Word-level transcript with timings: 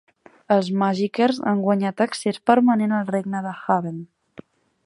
Els 0.53 0.69
Magickers 0.83 1.41
han 1.51 1.61
guanyat 1.67 2.03
accés 2.07 2.43
permanent 2.53 2.99
al 3.03 3.15
regne 3.17 3.47
de 3.49 3.57
Haven. 3.63 4.05